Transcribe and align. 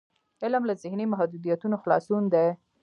علم 0.43 0.63
له 0.69 0.73
ذهني 0.83 1.05
محدودیتونو 1.13 1.75
خلاصون 1.83 2.23
دی. 2.33 2.47